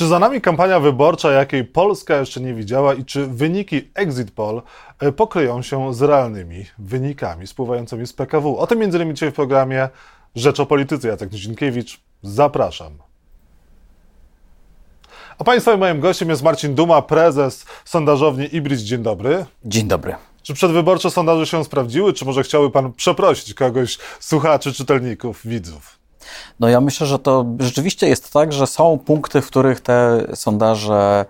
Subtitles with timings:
[0.00, 4.62] Czy za nami kampania wyborcza, jakiej Polska jeszcze nie widziała i czy wyniki exit poll
[4.98, 8.58] e, pokryją się z realnymi wynikami spływającymi z PKW?
[8.58, 9.14] O tym m.in.
[9.14, 9.88] dzisiaj w programie
[10.34, 11.08] Rzecz o Polityce.
[11.08, 12.92] Jacek Nizinkiewicz, zapraszam.
[15.38, 18.80] A Państwa moim gościem jest Marcin Duma, prezes sondażowni Ibris.
[18.80, 19.46] Dzień dobry.
[19.64, 20.14] Dzień dobry.
[20.42, 25.99] Czy przedwyborcze sondaże się sprawdziły, czy może chciałby Pan przeprosić kogoś, słuchaczy, czytelników, widzów?
[26.60, 31.24] No ja myślę, że to rzeczywiście jest tak, że są punkty, w których te sondaże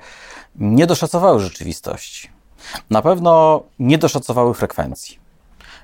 [0.57, 2.31] nie doszacowały rzeczywistości.
[2.91, 5.19] Na pewno nie doszacowały frekwencji.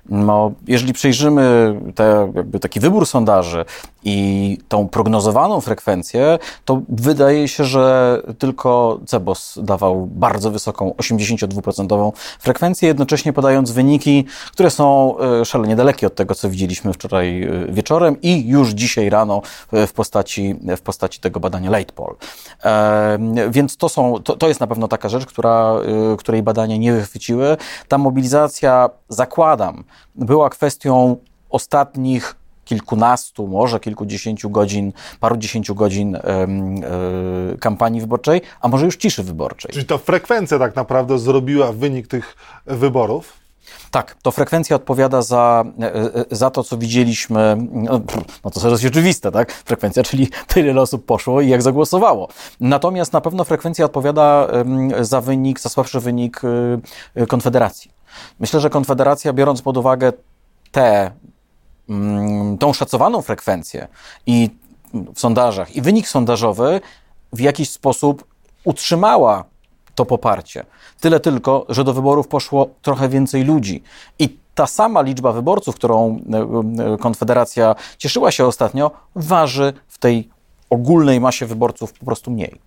[0.08, 3.64] No, jeżeli przejrzymy te, jakby taki wybór sondaży
[4.06, 12.88] i tą prognozowaną frekwencję, to wydaje się, że tylko Cebos dawał bardzo wysoką, 82% frekwencję,
[12.88, 18.20] jednocześnie podając wyniki, które są e, szalenie dalekie od tego, co widzieliśmy wczoraj e, wieczorem
[18.22, 19.42] i już dzisiaj rano
[19.72, 22.16] w postaci, w postaci tego badania late poll.
[22.64, 23.18] E,
[23.50, 25.74] więc to, są, to, to jest na pewno taka rzecz, która,
[26.18, 27.56] której badania nie wychwyciły.
[27.88, 29.84] Ta mobilizacja, zakładam,
[30.14, 31.16] była kwestią
[31.50, 36.20] ostatnich kilkunastu, może kilkudziesięciu godzin, paru dziesięciu godzin y,
[37.54, 39.72] y, kampanii wyborczej, a może już ciszy wyborczej.
[39.72, 43.46] Czyli to frekwencja tak naprawdę zrobiła wynik tych wyborów?
[43.90, 47.56] Tak, to frekwencja odpowiada za, e, e, za to, co widzieliśmy.
[47.72, 48.00] No,
[48.44, 49.52] no to jest oczywiste, tak?
[49.52, 52.28] Frekwencja, czyli tyle osób poszło i jak zagłosowało.
[52.60, 54.48] Natomiast na pewno frekwencja odpowiada
[55.00, 56.40] za wynik, za słabszy wynik
[57.16, 57.90] y, Konfederacji.
[58.40, 60.12] Myślę, że Konfederacja, biorąc pod uwagę
[60.72, 61.10] mm,
[62.60, 63.88] tą szacowaną frekwencję
[64.26, 64.50] i
[65.14, 66.80] w sondażach i wynik sondażowy
[67.32, 68.24] w jakiś sposób
[68.64, 69.44] utrzymała
[69.94, 70.64] to poparcie.
[71.00, 73.82] Tyle tylko, że do wyborów poszło trochę więcej ludzi.
[74.18, 80.28] I ta sama liczba wyborców, którą e, e, Konfederacja cieszyła się ostatnio, waży w tej
[80.70, 82.60] ogólnej masie wyborców po prostu mniej.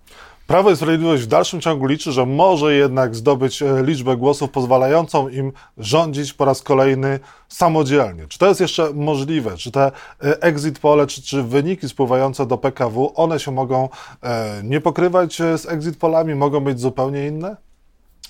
[0.50, 5.28] Prawo i Sprawiedliwość w dalszym ciągu liczy, że może jednak zdobyć e, liczbę głosów pozwalającą
[5.28, 8.26] im rządzić po raz kolejny samodzielnie.
[8.28, 9.56] Czy to jest jeszcze możliwe?
[9.56, 13.88] Czy te e, exit pole, czy, czy wyniki spływające do PKW, one się mogą
[14.22, 17.56] e, nie pokrywać z exit polami, mogą być zupełnie inne?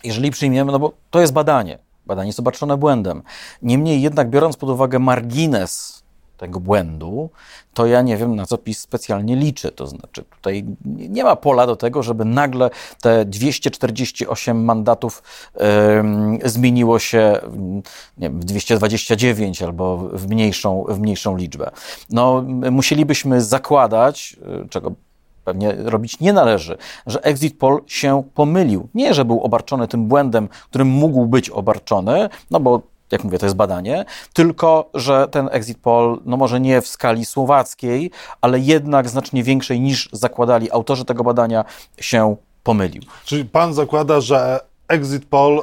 [0.05, 3.23] Jeżeli przyjmiemy, no bo to jest badanie, badanie jest obarczone błędem.
[3.63, 6.00] Niemniej jednak, biorąc pod uwagę margines
[6.41, 7.31] tego błędu,
[7.75, 9.73] to ja nie wiem, na co PiS specjalnie liczy.
[9.73, 12.71] To znaczy, tutaj nie ma pola do tego, żeby nagle
[13.01, 15.23] te 248 mandatów
[16.45, 17.41] zmieniło się
[18.19, 21.71] nie wiem, w 229 albo w mniejszą, w mniejszą liczbę.
[22.11, 24.93] No, musielibyśmy zakładać, y, czego
[25.45, 26.77] pewnie robić nie należy,
[27.07, 28.89] że exit poll się pomylił.
[28.95, 33.47] Nie, że był obarczony tym błędem, którym mógł być obarczony, no bo jak mówię, to
[33.47, 38.11] jest badanie, tylko że ten exit poll, no może nie w skali słowackiej,
[38.41, 41.65] ale jednak znacznie większej niż zakładali autorzy tego badania,
[42.01, 43.03] się pomylił.
[43.25, 44.61] Czyli pan zakłada, że
[44.91, 45.63] exit poll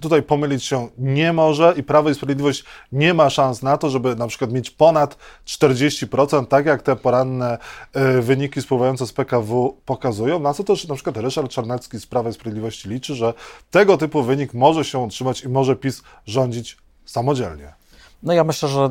[0.00, 4.16] tutaj pomylić się nie może i Prawo i Sprawiedliwość nie ma szans na to, żeby
[4.16, 5.16] na przykład mieć ponad
[5.46, 7.58] 40%, tak jak te poranne
[7.92, 10.40] e, wyniki spływające z PKW pokazują.
[10.40, 13.34] Na co też na przykład Ryszard Czarnecki z Prawa i Sprawiedliwości liczy, że
[13.70, 17.85] tego typu wynik może się utrzymać i może PiS rządzić samodzielnie.
[18.22, 18.90] No ja myślę, że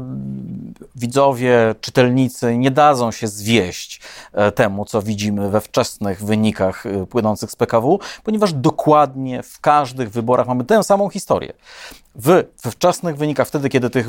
[0.96, 4.02] widzowie, czytelnicy nie dadzą się zwieść
[4.34, 10.12] e, temu, co widzimy we wczesnych wynikach e, płynących z PKW, ponieważ dokładnie w każdych
[10.12, 11.54] wyborach mamy tę samą historię.
[12.16, 14.08] W, we wczesnych wynikach, wtedy, kiedy tych,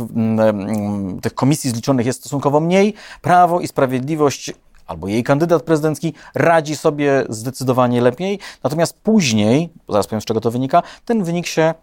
[1.23, 4.53] tych komisji zliczonych jest stosunkowo mniej, Prawo i Sprawiedliwość
[4.87, 10.51] albo jej kandydat prezydencki radzi sobie zdecydowanie lepiej, natomiast później, zaraz powiem z czego to
[10.51, 11.75] wynika, ten wynik się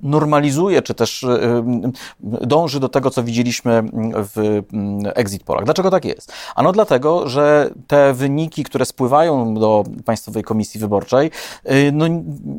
[0.00, 3.82] normalizuje, czy też y, y, dąży do tego, co widzieliśmy
[4.14, 5.64] w mm, exit polach.
[5.64, 6.32] Dlaczego tak jest?
[6.54, 11.30] Ano dlatego, że te wyniki, które spływają do Państwowej Komisji Wyborczej,
[11.70, 12.06] y, no,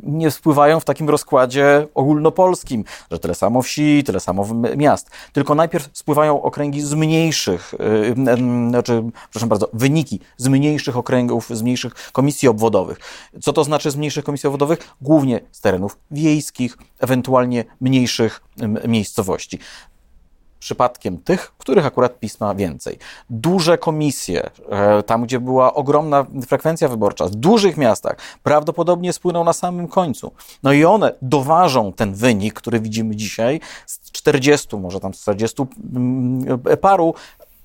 [0.03, 4.47] nie spływają w takim rozkładzie ogólnopolskim, że tyle samo wsi, tyle samo
[4.77, 7.73] miast, tylko najpierw spływają okręgi z mniejszych,
[8.69, 12.99] znaczy, przepraszam bardzo, wyniki z mniejszych okręgów, z mniejszych komisji obwodowych.
[13.41, 14.95] Co to znaczy z mniejszych komisji obwodowych?
[15.01, 17.14] Głównie z terenów wiejskich, ewentualnie
[17.81, 18.41] mniejszych
[18.87, 19.59] miejscowości
[20.65, 22.97] przypadkiem tych, których akurat pisma więcej.
[23.29, 29.53] Duże komisje, e, tam gdzie była ogromna frekwencja wyborcza, w dużych miastach, prawdopodobnie spłyną na
[29.53, 30.31] samym końcu.
[30.63, 35.63] No i one doważą ten wynik, który widzimy dzisiaj, z 40, może tam z 40
[36.81, 37.13] paru,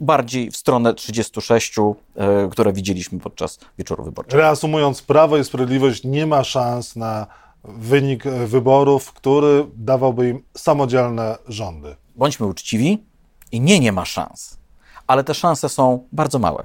[0.00, 1.79] bardziej w stronę 36,
[2.17, 4.43] e, które widzieliśmy podczas wieczoru wyborczego.
[4.43, 7.26] Reasumując, Prawo i Sprawiedliwość nie ma szans na
[7.64, 11.96] wynik wyborów, który dawałby im samodzielne rządy.
[12.16, 13.04] Bądźmy uczciwi
[13.52, 14.58] i nie, nie ma szans.
[15.06, 16.64] Ale te szanse są bardzo małe.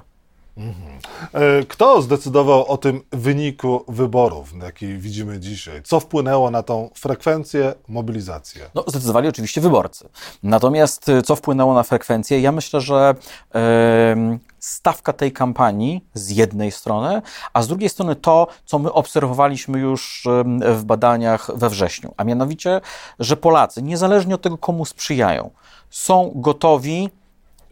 [0.56, 5.82] E, kto zdecydował o tym wyniku wyborów, jaki widzimy dzisiaj?
[5.82, 8.70] Co wpłynęło na tą frekwencję, mobilizację?
[8.74, 10.08] No, zdecydowali oczywiście wyborcy.
[10.42, 12.40] Natomiast y, co wpłynęło na frekwencję?
[12.40, 13.14] Ja myślę, że
[13.54, 17.22] e, stawka tej kampanii z jednej strony,
[17.52, 20.28] a z drugiej strony to, co my obserwowaliśmy już
[20.74, 22.80] w badaniach we wrześniu, a mianowicie,
[23.18, 25.50] że Polacy, niezależnie od tego, komu sprzyjają,
[25.90, 27.10] są gotowi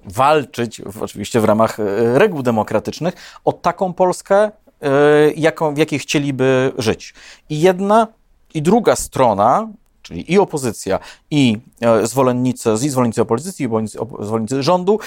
[0.07, 3.15] walczyć, oczywiście w ramach e, reguł demokratycznych,
[3.45, 4.51] o taką Polskę, e,
[5.37, 7.15] jaką, w jakiej chcieliby żyć.
[7.49, 8.07] I jedna
[8.55, 9.69] i druga strona,
[10.03, 10.99] czyli i opozycja,
[11.31, 13.89] i e, zwolennicy, i zwolennicy opozycji, i
[14.21, 14.99] zwolennicy rządu,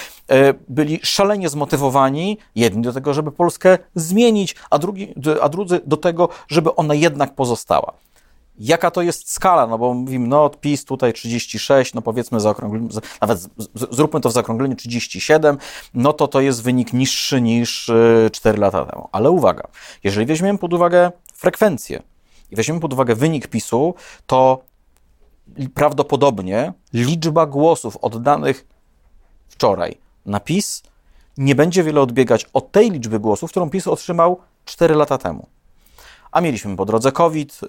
[0.68, 6.28] byli szalenie zmotywowani, jedni do tego, żeby Polskę zmienić, a, drugi, a drudzy do tego,
[6.48, 7.92] żeby ona jednak pozostała.
[8.58, 9.66] Jaka to jest skala?
[9.66, 12.88] No bo mówimy, no PiS tutaj 36, no powiedzmy zaokrąglimy,
[13.20, 15.58] nawet z, z, zróbmy to w zaokrągleniu 37,
[15.94, 17.90] no to to jest wynik niższy niż
[18.32, 19.08] 4 y, lata temu.
[19.12, 19.68] Ale uwaga,
[20.04, 22.02] jeżeli weźmiemy pod uwagę frekwencję
[22.50, 23.94] i weźmiemy pod uwagę wynik PiSu,
[24.26, 24.62] to
[25.74, 28.66] prawdopodobnie liczba głosów oddanych
[29.48, 30.82] wczoraj na PiS
[31.38, 35.46] nie będzie wiele odbiegać od tej liczby głosów, którą PiS otrzymał 4 lata temu
[36.32, 37.60] a mieliśmy po drodze COVID.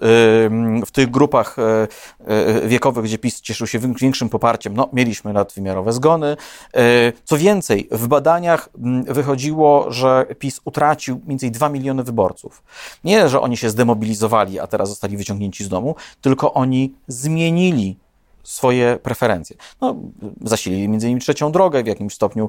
[0.86, 1.88] W tych grupach e,
[2.26, 6.36] e, wiekowych, gdzie PiS cieszył się większym poparciem, no, mieliśmy nadwymiarowe zgony.
[6.74, 8.68] E, co więcej, w badaniach
[9.06, 12.62] wychodziło, że PiS utracił mniej więcej 2 miliony wyborców.
[13.04, 17.96] Nie, że oni się zdemobilizowali, a teraz zostali wyciągnięci z domu, tylko oni zmienili
[18.42, 19.56] swoje preferencje.
[19.80, 19.96] No,
[20.40, 22.48] zasilili między innymi trzecią drogę, w jakimś stopniu,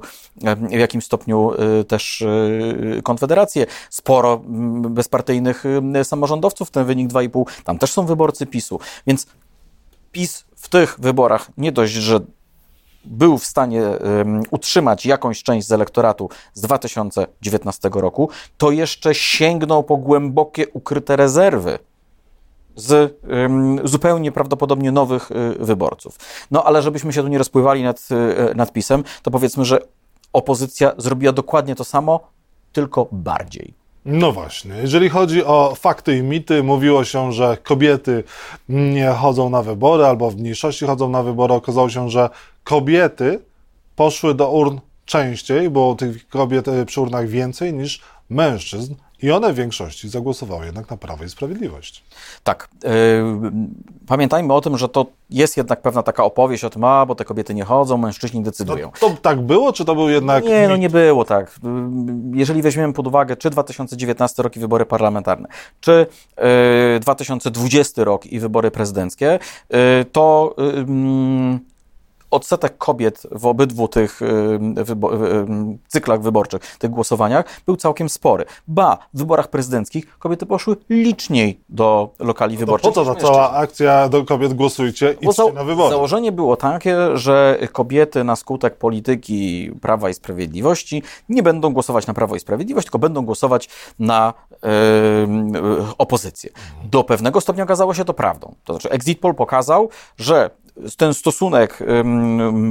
[0.70, 3.66] w jakimś stopniu y, też y, Konfederację.
[3.90, 5.64] Sporo mm, bezpartyjnych
[5.96, 8.80] y, samorządowców, ten wynik 2,5, tam też są wyborcy PiSu.
[9.08, 9.28] Więc
[10.12, 12.20] PiS w tych wyborach nie dość, że
[13.06, 19.84] był w stanie um, utrzymać jakąś część z elektoratu z 2019 roku, to jeszcze sięgnął
[19.84, 21.80] po głębokie ukryte rezerwy
[22.76, 23.20] z
[23.84, 26.18] zupełnie prawdopodobnie nowych y, wyborców.
[26.52, 28.08] No ale żebyśmy się tu nie rozpływali nad,
[28.52, 29.80] y, nad pisem, to powiedzmy, że
[30.34, 32.20] opozycja zrobiła dokładnie to samo,
[32.72, 33.74] tylko bardziej.
[34.06, 38.24] No właśnie, jeżeli chodzi o fakty i mity, mówiło się, że kobiety
[38.70, 41.54] nie chodzą na wybory albo w mniejszości chodzą na wybory.
[41.54, 42.30] Okazało się, że
[42.64, 43.40] kobiety
[43.96, 49.54] poszły do urn częściej, bo tych kobiet y, przy urnach więcej niż mężczyzn i one
[49.54, 52.04] w większości zagłosowały jednak na Prawo i Sprawiedliwość.
[52.44, 52.70] Tak.
[52.84, 52.90] Yy,
[54.08, 57.26] pamiętajmy o tym, że to jest jednak pewna taka opowieść o tym, a bo te
[57.26, 58.92] kobiety nie chodzą, mężczyźni decydują.
[59.02, 60.44] No, to tak było, czy to był jednak.
[60.46, 61.60] Nie, no nie było tak.
[62.34, 65.48] Jeżeli weźmiemy pod uwagę, czy 2019 rok i wybory parlamentarne,
[65.80, 66.06] czy
[66.38, 69.40] yy, 2020 rok i wybory prezydenckie,
[70.12, 70.56] to
[72.32, 74.20] odsetek kobiet w obydwu tych
[74.76, 75.12] wybo
[75.88, 78.46] cyklach wyborczych, tych głosowaniach był całkiem spory.
[78.68, 82.94] Ba, w wyborach prezydenckich kobiety poszły liczniej do lokali no wyborczych.
[82.94, 85.90] Po co ta cała akcja do kobiet głosujcie i idźcie na wybory?
[85.90, 92.14] Założenie było takie, że kobiety na skutek polityki Prawa i Sprawiedliwości nie będą głosować na
[92.14, 93.70] Prawo i Sprawiedliwość, tylko będą głosować
[94.00, 94.70] na yy,
[95.98, 96.50] opozycję.
[96.84, 98.56] Do pewnego stopnia okazało się to prawdą.
[98.64, 100.50] To znaczy exit poll pokazał, że
[100.98, 101.80] ten stosunek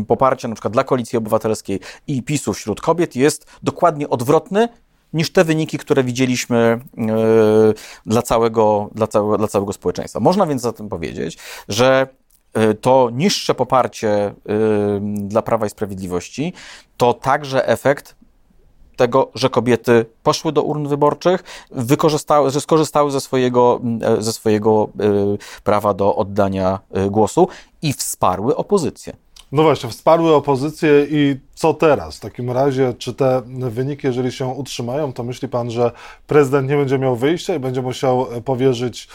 [0.09, 4.69] poparcia na przykład dla Koalicji Obywatelskiej i PiSu wśród kobiet jest dokładnie odwrotny
[5.13, 6.81] niż te wyniki, które widzieliśmy e,
[8.07, 10.21] dla całego, dla, całego, dla całego społeczeństwa.
[10.21, 11.39] Można więc zatem powiedzieć,
[11.69, 12.09] że
[12.55, 14.35] e, to niższe poparcie
[15.15, 16.53] dla Prawa i Sprawiedliwości
[16.97, 18.20] to także efekt
[19.01, 24.89] tego, że kobiety poszły do urn wyborczych, wykorzystały, że skorzystały ze swojego, e, ze swojego
[25.01, 27.49] e, prawa do oddania e, głosu
[27.83, 29.13] i wsparły opozycję.
[29.53, 32.17] No właśnie, wsparły opozycję i co teraz?
[32.17, 35.93] W takim razie, czy te wyniki, jeżeli się utrzymają, to myśli pan, że
[36.27, 39.09] prezydent nie będzie miał wyjścia i będzie musiał powierzyć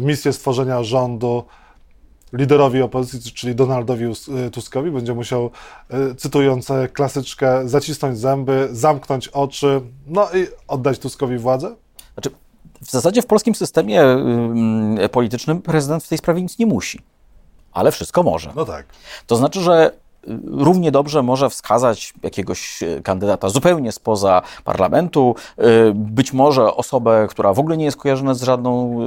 [0.00, 1.44] misję stworzenia rządu
[2.32, 5.50] liderowi opozycji, czyli Donaldowi e, Tuskowi, będzie musiał,
[5.90, 11.74] e, cytując klasyczkę, zacisnąć zęby, zamknąć oczy, no i oddać Tuskowi władzę?
[12.14, 12.30] Znaczy,
[12.82, 14.02] w zasadzie w polskim systemie
[15.12, 17.00] politycznym prezydent w tej sprawie nic nie musi,
[17.72, 18.52] ale wszystko może.
[18.56, 18.86] No tak.
[19.26, 20.01] To znaczy, że
[20.44, 25.64] równie dobrze może wskazać jakiegoś e, kandydata zupełnie spoza parlamentu, e,
[25.94, 28.98] być może osobę, która w ogóle nie jest kojarzona z żadną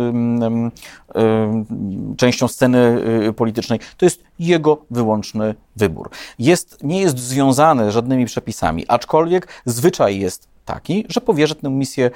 [2.18, 3.80] częścią sceny e, politycznej.
[3.98, 6.10] To jest jego wyłączny wybór.
[6.40, 12.12] Jest, nie jest związany żadnymi przepisami, aczkolwiek zwyczaj jest taki, że powierzy tę misję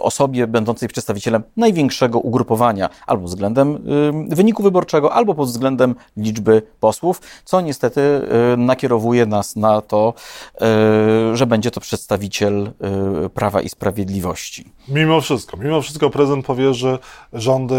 [0.00, 3.78] osobie będącej przedstawicielem największego ugrupowania, albo względem
[4.28, 8.00] wyniku wyborczego, albo pod względem liczby posłów, co niestety
[8.56, 10.14] nakierowuje nas na to,
[11.32, 12.72] że będzie to przedstawiciel
[13.34, 14.72] Prawa i Sprawiedliwości.
[14.88, 16.98] Mimo wszystko, mimo wszystko prezydent powierzy
[17.32, 17.76] rządy,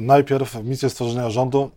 [0.00, 1.70] najpierw misję stworzenia rządu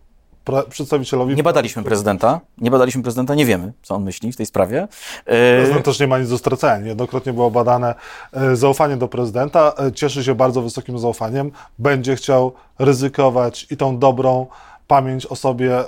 [0.70, 1.34] przedstawicielowi.
[1.34, 4.88] Nie badaliśmy prezydenta, nie badaliśmy prezydenta, nie wiemy, co on myśli w tej sprawie.
[5.26, 6.78] E, Prezydent też nie ma nic do stracenia.
[6.78, 7.94] Niejednokrotnie było badane
[8.32, 9.72] e, zaufanie do prezydenta.
[9.78, 11.50] E, cieszy się bardzo wysokim zaufaniem.
[11.78, 14.46] Będzie chciał ryzykować i tą dobrą
[14.86, 15.84] pamięć o sobie,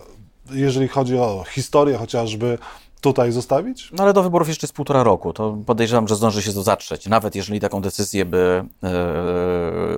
[0.51, 2.59] jeżeli chodzi o historię chociażby
[3.07, 3.91] tutaj zostawić?
[3.93, 5.33] No ale do wyborów jeszcze jest półtora roku.
[5.33, 8.91] To podejrzewam, że zdąży się to zatrzeć, nawet jeżeli taką decyzję by, yy,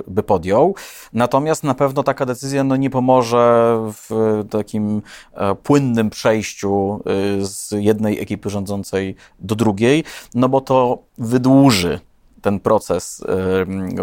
[0.07, 0.75] by podjął.
[1.13, 5.03] Natomiast na pewno taka decyzja no, nie pomoże w takim
[5.35, 7.01] e, płynnym przejściu
[7.41, 12.01] e, z jednej ekipy rządzącej do drugiej, no bo to wydłuży
[12.43, 13.25] ten proces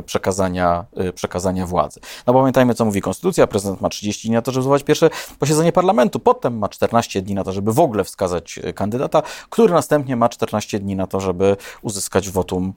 [0.06, 2.00] przekazania, y, przekazania władzy.
[2.28, 3.48] No pamiętajmy, co mówi Konstytucja.
[3.48, 7.36] Prezydent ma 30 dni na to, żeby zwołać pierwsze posiedzenie parlamentu, potem ma 14 dni
[7.36, 11.20] na to, żeby w ogóle wskazać y, kandydata, który następnie ma 14 dni na to,
[11.20, 12.74] żeby uzyskać wotum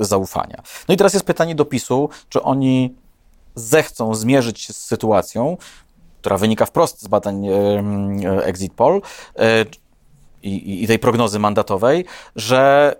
[0.00, 0.62] y, zaufania.
[0.88, 2.94] No i teraz jest pytanie do PiSu, czy oni
[3.54, 5.56] zechcą zmierzyć się z sytuacją,
[6.20, 7.46] która wynika wprost z badań
[8.42, 9.02] Exit Poll
[10.42, 12.04] i, i tej prognozy mandatowej,
[12.36, 12.96] że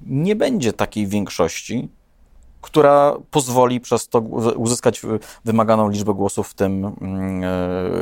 [0.00, 1.88] nie będzie takiej większości,
[2.60, 4.18] która pozwoli przez to
[4.56, 5.02] uzyskać
[5.44, 7.44] wymaganą liczbę głosów w tym, mm,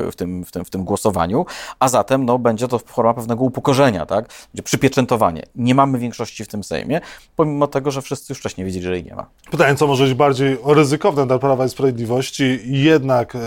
[0.07, 1.47] e, w tym, w tym, w tym głosowaniu,
[1.79, 4.29] a zatem no, będzie to forma pewnego upokorzenia, tak?
[4.53, 5.43] będzie przypieczętowanie.
[5.55, 7.01] Nie mamy większości w tym Sejmie,
[7.37, 9.27] pomimo tego, że wszyscy już wcześniej wiedzieli, że jej nie ma.
[9.51, 13.39] Pytanie, co może być bardziej ryzykowne dla Prawa i Sprawiedliwości, jednak e,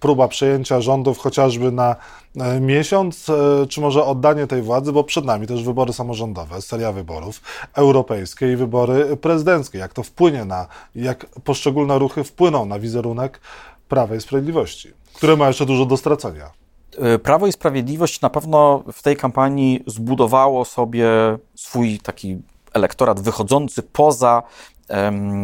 [0.00, 1.96] próba przejęcia rządów chociażby na
[2.40, 3.26] E, miesiąc,
[3.68, 7.40] czy może oddanie tej władzy, bo przed nami też wybory samorządowe, seria wyborów
[7.74, 9.78] europejskie i wybory prezydenckie.
[9.78, 10.57] Jak to wpłynie na,
[10.94, 13.40] jak poszczególne ruchy wpłyną na wizerunek
[13.88, 16.50] Prawa i Sprawiedliwości, które ma jeszcze dużo do stracenia.
[16.98, 21.08] E, Prawo i Sprawiedliwość na pewno w tej kampanii zbudowało sobie
[21.54, 22.38] swój taki
[22.74, 24.42] elektorat wychodzący poza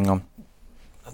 [0.04, 0.20] no,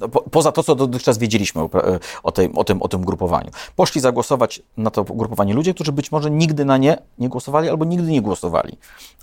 [0.08, 3.50] po, poza to, co dotychczas wiedzieliśmy o, e, o, tej, o, tym, o tym grupowaniu.
[3.76, 7.84] Poszli zagłosować na to ugrupowanie ludzie, którzy być może nigdy na nie nie głosowali, albo
[7.84, 8.78] nigdy nie głosowali,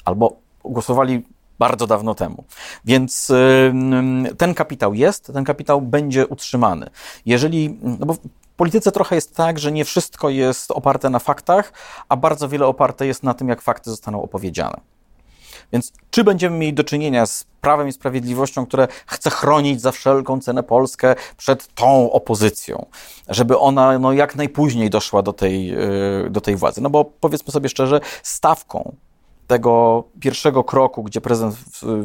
[0.05, 1.23] albo głosowali
[1.59, 2.43] bardzo dawno temu.
[2.85, 6.89] Więc yy, ten kapitał jest, ten kapitał będzie utrzymany.
[7.25, 8.19] Jeżeli, no bo w
[8.57, 11.73] polityce trochę jest tak, że nie wszystko jest oparte na faktach,
[12.09, 14.81] a bardzo wiele oparte jest na tym, jak fakty zostaną opowiedziane.
[15.73, 20.39] Więc czy będziemy mieli do czynienia z prawem i sprawiedliwością, które chce chronić za wszelką
[20.39, 22.85] cenę Polskę przed tą opozycją,
[23.29, 25.73] żeby ona no, jak najpóźniej doszła do tej,
[26.25, 26.81] y, do tej władzy?
[26.81, 28.95] No bo powiedzmy sobie szczerze, stawką
[29.47, 31.55] tego pierwszego kroku, gdzie prezydent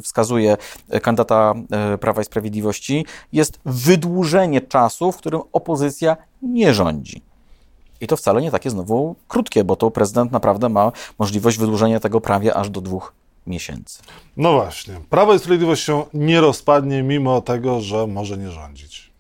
[0.02, 0.56] wskazuje
[1.02, 1.54] kandydata
[1.94, 7.22] y, Prawa i Sprawiedliwości, jest wydłużenie czasu, w którym opozycja nie rządzi.
[8.00, 12.20] I to wcale nie takie znowu krótkie, bo to prezydent naprawdę ma możliwość wydłużenia tego
[12.20, 13.12] prawie aż do dwóch
[13.46, 14.02] miesięcy.
[14.36, 14.94] No właśnie.
[15.10, 19.11] Prawo i Sprawiedliwość się nie rozpadnie, mimo tego, że może nie rządzić.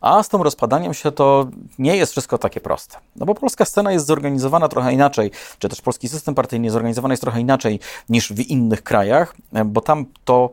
[0.00, 1.46] A z tym rozpadaniem się to
[1.78, 2.98] nie jest wszystko takie proste.
[3.16, 7.22] No bo polska scena jest zorganizowana trochę inaczej, czy też polski system partyjny zorganizowany jest
[7.22, 10.50] trochę inaczej niż w innych krajach, bo tam to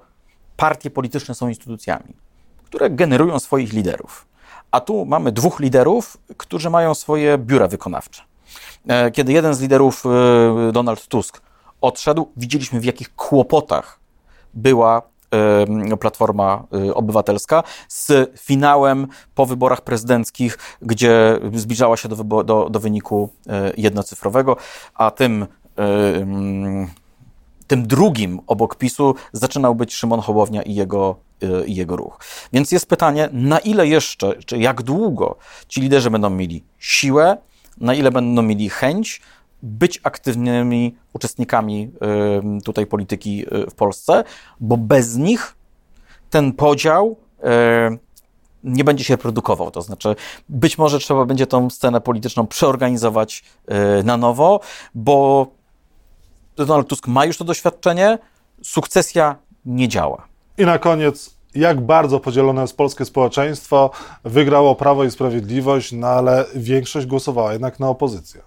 [0.57, 2.13] partie polityczne są instytucjami,
[2.65, 4.25] które generują swoich liderów.
[4.71, 8.21] A tu mamy dwóch liderów, którzy mają swoje biura wykonawcze.
[8.87, 11.41] E, kiedy jeden z liderów, e, Donald Tusk,
[11.81, 13.99] odszedł, widzieliśmy w jakich kłopotach
[14.53, 15.01] była
[15.99, 23.29] Platforma y, Obywatelska z finałem po wyborach prezydenckich, gdzie zbliżała się do, do, do wyniku
[23.47, 24.57] y, jednocyfrowego,
[24.93, 25.45] a tym,
[27.67, 32.19] tym drugim obok PiSu zaczynał być Szymon Hołownia i jego, y, i jego ruch.
[32.53, 35.35] Więc jest pytanie, na ile jeszcze, czy jak długo
[35.67, 37.37] ci liderzy będą mieli siłę,
[37.77, 39.21] na ile będą mieli chęć,
[39.63, 41.91] być aktywnymi uczestnikami
[42.63, 44.23] tutaj polityki y, w Polsce,
[44.59, 45.55] bo bez nich
[46.29, 47.15] ten podział
[48.63, 49.71] nie będzie się produkował.
[49.71, 50.15] To znaczy,
[50.49, 53.43] być może trzeba będzie tą scenę polityczną przeorganizować
[53.99, 54.59] y, na nowo,
[54.95, 55.47] bo
[56.55, 58.17] Donald Tusk ma już to doświadczenie,
[58.61, 59.35] sukcesja
[59.65, 60.27] nie działa.
[60.57, 63.91] I na koniec, jak bardzo podzielone jest polskie społeczeństwo,
[64.23, 68.41] wygrało Prawo i Sprawiedliwość, no ale większość głosowała jednak na opozycję.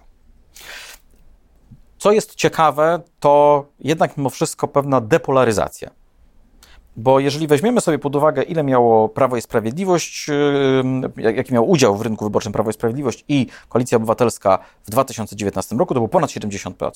[2.01, 5.89] Co jest ciekawe, to jednak mimo wszystko pewna depolaryzacja.
[6.95, 10.27] Bo jeżeli weźmiemy sobie pod uwagę, ile miało Prawo i Sprawiedliwość,
[11.17, 15.75] yy, jaki miał udział w rynku wyborczym Prawo i Sprawiedliwość i Koalicja Obywatelska w 2019
[15.75, 16.91] roku, to było ponad 70%.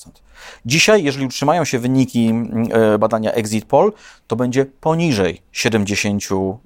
[0.64, 3.92] Dzisiaj, jeżeli utrzymają się wyniki yy, badania Exit Poll,
[4.26, 6.56] to będzie poniżej 70%.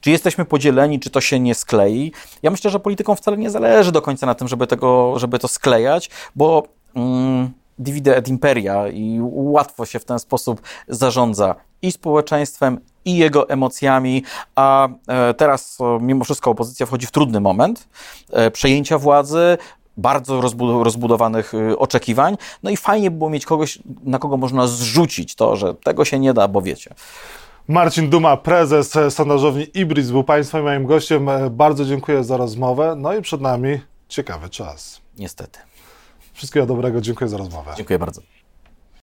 [0.00, 2.12] Czy jesteśmy podzieleni, czy to się nie sklei?
[2.42, 5.48] Ja myślę, że politykom wcale nie zależy do końca na tym, żeby, tego, żeby to
[5.48, 6.62] sklejać, bo...
[6.96, 13.48] Yy, divide et imperia i łatwo się w ten sposób zarządza i społeczeństwem, i jego
[13.48, 14.22] emocjami,
[14.54, 17.88] a e, teraz mimo wszystko opozycja wchodzi w trudny moment
[18.32, 19.58] e, przejęcia władzy,
[19.96, 20.40] bardzo
[20.84, 22.36] rozbudowanych oczekiwań.
[22.62, 26.18] No i fajnie by było mieć kogoś, na kogo można zrzucić to, że tego się
[26.18, 26.94] nie da, bo wiecie.
[27.68, 31.28] Marcin Duma, prezes sondażowni Ibris, był Państwa i moim gościem.
[31.28, 32.94] E, bardzo dziękuję za rozmowę.
[32.96, 35.00] No i przed nami ciekawy czas.
[35.18, 35.58] Niestety.
[36.34, 37.74] Wszystkiego dobrego, dziękuję za rozmowę.
[37.76, 38.20] Dziękuję bardzo.